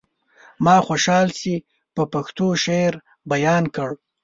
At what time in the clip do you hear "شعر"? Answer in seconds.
2.63-2.93